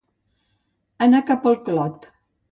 Anar 1.07 1.19
cap 1.27 1.45
al 1.51 1.57
Clot. 1.67 2.09